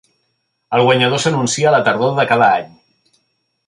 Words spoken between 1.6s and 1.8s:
a